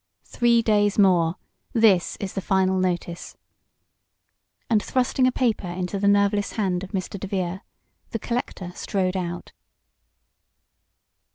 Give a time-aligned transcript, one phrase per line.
[0.25, 1.35] "Three days more
[1.73, 3.37] this is the final notice,"
[4.67, 7.19] and thrusting a paper into the nerveless hand of Mr.
[7.19, 7.59] DeVere,
[8.09, 9.51] the collector strode out.